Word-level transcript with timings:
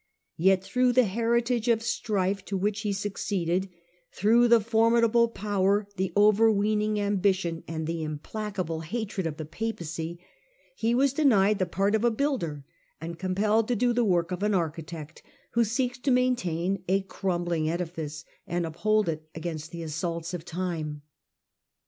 Yet 0.37 0.63
through 0.63 0.93
the 0.93 1.03
heritage 1.03 1.67
of 1.67 1.83
strife 1.83 2.43
to 2.45 2.57
which 2.57 2.81
he 2.81 2.91
succeeded, 2.91 3.69
through 4.11 4.47
the 4.47 4.59
formidable 4.59 5.27
power, 5.27 5.87
the 5.95 6.11
overweening 6.17 6.99
ambition 6.99 7.63
and 7.67 7.85
the 7.85 8.01
implacable 8.01 8.79
hatred 8.79 9.27
of 9.27 9.37
the 9.37 9.45
Papacy, 9.45 10.19
he 10.75 10.95
was 10.95 11.13
denied 11.13 11.59
the 11.59 11.67
part 11.67 11.93
of 11.93 12.03
a 12.03 12.09
Builder 12.09 12.65
and 12.99 13.19
compelled 13.19 13.67
to 13.67 13.75
do 13.75 13.93
the 13.93 14.03
work 14.03 14.31
of 14.31 14.41
an 14.41 14.55
architect 14.55 15.21
who 15.51 15.63
seeks 15.63 15.99
to 15.99 16.09
maintain 16.09 16.83
a 16.87 17.03
crumbling 17.03 17.69
edifice 17.69 18.25
and 18.47 18.65
uphold 18.65 19.07
it 19.07 19.29
against 19.35 19.69
the 19.69 19.83
assaults 19.83 20.33
of 20.33 20.43
time. 20.43 21.03